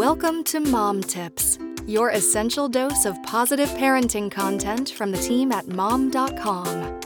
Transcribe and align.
Welcome 0.00 0.44
to 0.44 0.60
Mom 0.60 1.02
Tips, 1.02 1.58
your 1.86 2.08
essential 2.08 2.70
dose 2.70 3.04
of 3.04 3.22
positive 3.22 3.68
parenting 3.72 4.30
content 4.30 4.88
from 4.88 5.10
the 5.10 5.18
team 5.18 5.52
at 5.52 5.68
mom.com. 5.68 7.00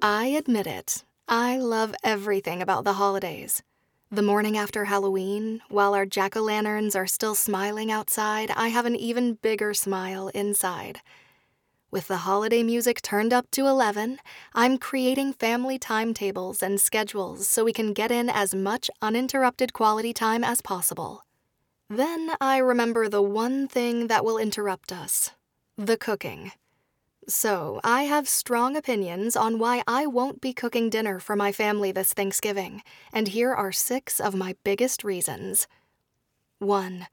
I 0.00 0.26
admit 0.26 0.68
it, 0.68 1.04
I 1.26 1.56
love 1.58 1.92
everything 2.04 2.62
about 2.62 2.84
the 2.84 2.92
holidays. 2.92 3.64
The 4.12 4.22
morning 4.22 4.56
after 4.56 4.84
Halloween, 4.84 5.60
while 5.68 5.92
our 5.92 6.06
jack 6.06 6.36
o' 6.36 6.40
lanterns 6.40 6.94
are 6.94 7.08
still 7.08 7.34
smiling 7.34 7.90
outside, 7.90 8.52
I 8.54 8.68
have 8.68 8.86
an 8.86 8.94
even 8.94 9.34
bigger 9.34 9.74
smile 9.74 10.28
inside. 10.28 11.00
With 11.90 12.06
the 12.06 12.18
holiday 12.18 12.62
music 12.62 13.02
turned 13.02 13.32
up 13.32 13.50
to 13.50 13.66
11, 13.66 14.20
I'm 14.54 14.78
creating 14.78 15.32
family 15.32 15.80
timetables 15.80 16.62
and 16.62 16.80
schedules 16.80 17.48
so 17.48 17.64
we 17.64 17.72
can 17.72 17.92
get 17.92 18.12
in 18.12 18.30
as 18.30 18.54
much 18.54 18.88
uninterrupted 19.02 19.72
quality 19.72 20.12
time 20.12 20.44
as 20.44 20.62
possible. 20.62 21.24
Then 21.90 22.36
I 22.40 22.58
remember 22.58 23.08
the 23.08 23.20
one 23.20 23.66
thing 23.66 24.06
that 24.06 24.24
will 24.24 24.38
interrupt 24.38 24.92
us 24.92 25.32
the 25.76 25.96
cooking. 25.96 26.52
So 27.26 27.80
I 27.82 28.04
have 28.04 28.28
strong 28.28 28.76
opinions 28.76 29.34
on 29.34 29.58
why 29.58 29.82
I 29.88 30.06
won't 30.06 30.40
be 30.40 30.52
cooking 30.52 30.88
dinner 30.88 31.18
for 31.18 31.34
my 31.34 31.50
family 31.50 31.90
this 31.90 32.12
Thanksgiving, 32.12 32.82
and 33.12 33.26
here 33.26 33.52
are 33.52 33.72
six 33.72 34.20
of 34.20 34.36
my 34.36 34.54
biggest 34.62 35.02
reasons. 35.02 35.66
1. 36.60 37.08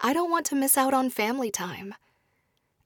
I 0.00 0.12
don't 0.14 0.30
want 0.30 0.46
to 0.46 0.54
miss 0.54 0.78
out 0.78 0.94
on 0.94 1.10
family 1.10 1.50
time. 1.50 1.94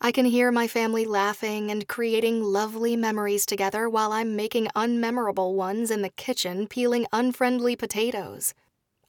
I 0.01 0.11
can 0.11 0.25
hear 0.25 0.51
my 0.51 0.67
family 0.67 1.05
laughing 1.05 1.71
and 1.71 1.87
creating 1.87 2.43
lovely 2.43 2.97
memories 2.97 3.47
together 3.47 3.89
while 3.89 4.11
I'm 4.11 4.35
making 4.35 4.69
unmemorable 4.75 5.55
ones 5.55 5.93
in 5.93 6.03
the 6.03 6.11
kitchen 6.11 6.67
peeling 6.67 7.07
unfriendly 7.13 7.77
potatoes. 7.77 8.55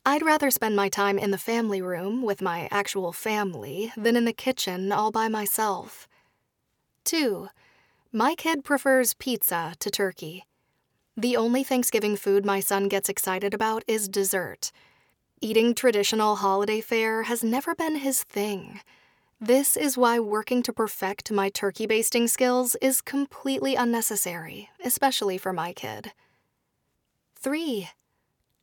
I'd 0.06 0.24
rather 0.24 0.50
spend 0.50 0.76
my 0.76 0.90
time 0.90 1.20
in 1.20 1.32
the 1.32 1.38
family 1.38 1.82
room 1.82 2.22
with 2.24 2.42
my 2.42 2.68
actual 2.72 3.12
family 3.12 3.92
than 3.98 4.16
in 4.16 4.26
the 4.26 4.34
kitchen 4.34 4.92
all 4.92 5.12
by 5.12 5.28
myself. 5.28 6.08
2. 7.04 7.50
My 8.12 8.34
kid 8.34 8.64
prefers 8.64 9.14
pizza 9.14 9.74
to 9.80 9.92
turkey. 9.92 10.46
The 11.18 11.36
only 11.36 11.64
Thanksgiving 11.64 12.16
food 12.16 12.46
my 12.46 12.60
son 12.60 12.88
gets 12.88 13.10
excited 13.10 13.54
about 13.54 13.84
is 13.88 14.08
dessert. 14.08 14.72
Eating 15.42 15.76
traditional 15.76 16.38
holiday 16.38 16.82
fare 16.82 17.24
has 17.24 17.44
never 17.44 17.76
been 17.76 17.98
his 17.98 18.24
thing. 18.24 18.80
This 19.40 19.78
is 19.78 19.98
why 19.98 20.20
working 20.20 20.64
to 20.64 20.74
perfect 20.74 21.32
my 21.32 21.50
turkey 21.50 21.86
basting 21.86 22.28
skills 22.28 22.76
is 22.82 23.02
completely 23.02 23.76
unnecessary, 23.76 24.70
especially 24.84 25.38
for 25.38 25.54
my 25.54 25.72
kid. 25.72 26.14
3. 27.36 27.90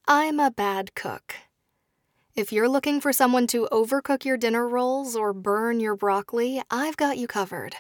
I'm 0.09 0.39
a 0.39 0.53
bad 0.53 0.95
cook. 0.95 1.35
If 2.37 2.53
you're 2.53 2.69
looking 2.69 3.01
for 3.01 3.13
someone 3.13 3.49
to 3.49 3.67
overcook 3.73 4.25
your 4.25 4.37
dinner 4.37 4.69
rolls 4.69 5.17
or 5.17 5.33
burn 5.33 5.81
your 5.81 5.97
broccoli, 5.97 6.63
I've 6.71 6.97
got 6.97 7.19
you 7.19 7.27
covered. 7.27 7.75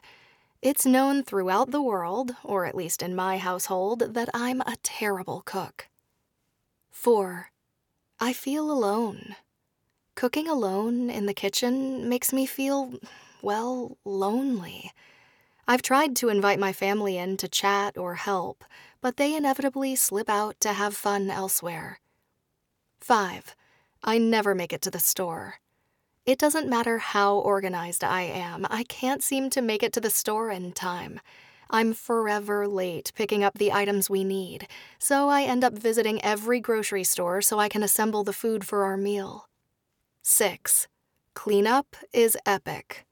It's 0.60 0.84
known 0.84 1.22
throughout 1.22 1.70
the 1.70 1.80
world, 1.80 2.32
or 2.42 2.66
at 2.66 2.74
least 2.74 3.00
in 3.00 3.14
my 3.14 3.38
household, 3.38 4.14
that 4.14 4.28
I'm 4.34 4.60
a 4.62 4.74
terrible 4.82 5.42
cook. 5.46 5.86
4. 6.90 7.52
I 8.18 8.32
feel 8.32 8.72
alone. 8.72 9.36
Cooking 10.16 10.48
alone 10.48 11.08
in 11.08 11.26
the 11.26 11.34
kitchen 11.34 12.08
makes 12.08 12.32
me 12.32 12.44
feel, 12.44 12.94
well, 13.40 13.98
lonely. 14.04 14.90
I've 15.68 15.82
tried 15.82 16.16
to 16.16 16.28
invite 16.28 16.58
my 16.58 16.72
family 16.72 17.18
in 17.18 17.36
to 17.36 17.46
chat 17.46 17.96
or 17.96 18.16
help, 18.16 18.64
but 19.00 19.16
they 19.16 19.36
inevitably 19.36 19.94
slip 19.94 20.28
out 20.28 20.58
to 20.58 20.72
have 20.72 20.96
fun 20.96 21.30
elsewhere. 21.30 22.00
5. 23.00 23.54
I 24.02 24.18
never 24.18 24.54
make 24.54 24.72
it 24.72 24.82
to 24.82 24.90
the 24.90 24.98
store. 24.98 25.56
It 26.24 26.38
doesn't 26.38 26.68
matter 26.68 26.98
how 26.98 27.36
organized 27.36 28.02
I 28.02 28.22
am, 28.22 28.66
I 28.68 28.84
can't 28.84 29.22
seem 29.22 29.48
to 29.50 29.62
make 29.62 29.82
it 29.82 29.92
to 29.92 30.00
the 30.00 30.10
store 30.10 30.50
in 30.50 30.72
time. 30.72 31.20
I'm 31.70 31.94
forever 31.94 32.68
late 32.68 33.12
picking 33.14 33.42
up 33.42 33.58
the 33.58 33.72
items 33.72 34.08
we 34.08 34.24
need, 34.24 34.68
so 34.98 35.28
I 35.28 35.42
end 35.42 35.64
up 35.64 35.74
visiting 35.74 36.22
every 36.24 36.60
grocery 36.60 37.04
store 37.04 37.42
so 37.42 37.58
I 37.58 37.68
can 37.68 37.82
assemble 37.82 38.24
the 38.24 38.32
food 38.32 38.64
for 38.64 38.84
our 38.84 38.96
meal. 38.96 39.48
6. 40.22 40.88
Cleanup 41.34 41.96
is 42.12 42.36
epic. 42.46 43.04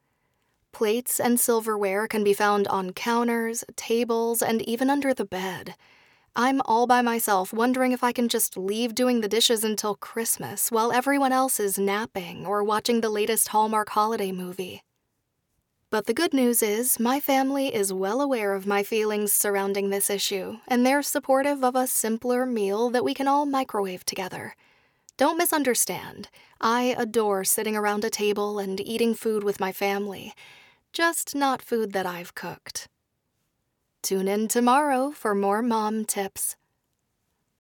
Plates 0.73 1.21
and 1.21 1.39
silverware 1.39 2.09
can 2.09 2.25
be 2.25 2.35
found 2.35 2.67
on 2.67 2.93
counters, 2.93 3.65
tables, 3.77 4.43
and 4.43 4.61
even 4.63 4.91
under 4.91 5.15
the 5.15 5.25
bed. 5.25 5.77
I'm 6.37 6.61
all 6.65 6.89
by 6.89 7.01
myself 7.01 7.53
wondering 7.53 7.93
if 7.93 8.03
I 8.03 8.11
can 8.11 8.29
just 8.29 8.57
leave 8.57 8.93
doing 8.93 9.21
the 9.21 9.29
dishes 9.29 9.63
until 9.63 9.95
Christmas 9.95 10.73
while 10.73 10.91
everyone 10.91 11.33
else 11.33 11.61
is 11.61 11.79
napping 11.79 12.45
or 12.45 12.65
watching 12.65 13.01
the 13.01 13.09
latest 13.09 13.49
Hallmark 13.49 13.91
holiday 13.91 14.33
movie. 14.33 14.83
But 15.91 16.07
the 16.07 16.15
good 16.15 16.35
news 16.35 16.61
is, 16.61 16.99
my 16.99 17.21
family 17.21 17.73
is 17.73 17.93
well 17.93 18.21
aware 18.21 18.53
of 18.53 18.67
my 18.67 18.83
feelings 18.83 19.33
surrounding 19.33 19.91
this 19.91 20.11
issue, 20.11 20.57
and 20.67 20.85
they're 20.85 21.03
supportive 21.03 21.63
of 21.63 21.77
a 21.77 21.87
simpler 21.87 22.45
meal 22.47 22.91
that 22.91 23.05
we 23.05 23.15
can 23.15 23.29
all 23.29 23.47
microwave 23.47 24.05
together. 24.05 24.57
Don't 25.17 25.39
misunderstand. 25.39 26.31
I 26.61 26.97
adore 26.99 27.45
sitting 27.45 27.77
around 27.77 28.05
a 28.05 28.11
table 28.11 28.59
and 28.59 28.81
eating 28.81 29.15
food 29.15 29.45
with 29.45 29.61
my 29.61 29.71
family, 29.71 30.35
just 30.93 31.37
not 31.37 31.63
food 31.63 31.93
that 31.93 32.07
I've 32.07 32.35
cooked. 32.35 32.89
Tune 34.05 34.29
in 34.29 34.49
tomorrow 34.49 35.13
for 35.13 35.35
more 35.35 35.63
mom 35.63 36.05
tips. 36.05 36.57